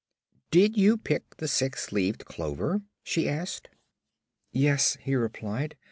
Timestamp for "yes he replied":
4.51-5.75